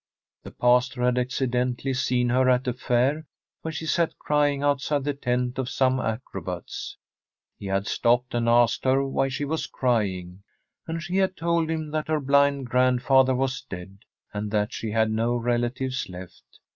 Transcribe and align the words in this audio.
The 0.41 0.49
pastor 0.49 1.03
had 1.03 1.19
accidentally 1.19 1.93
seen 1.93 2.29
her 2.29 2.49
at 2.49 2.67
a 2.67 2.73
fair, 2.73 3.27
where 3.61 3.71
she 3.71 3.85
sat 3.85 4.17
crying 4.17 4.63
outside 4.63 5.03
the 5.03 5.13
tent 5.13 5.59
of 5.59 5.69
some 5.69 5.99
acrobats. 5.99 6.97
He 7.59 7.67
had 7.67 7.85
stopped 7.85 8.33
and 8.33 8.49
asked 8.49 8.83
her 8.83 9.05
why 9.07 9.27
she 9.27 9.45
was 9.45 9.67
crying, 9.67 10.41
and 10.87 11.03
she 11.03 11.17
had 11.17 11.37
told 11.37 11.69
him 11.69 11.91
that 11.91 12.07
her 12.07 12.19
blind 12.19 12.65
grandfather 12.67 13.35
was 13.35 13.61
dead, 13.61 13.99
and 14.33 14.49
that 14.49 14.73
she 14.73 14.89
had 14.89 15.11
no 15.11 15.35
relatives 15.35 16.09
left. 16.09 16.61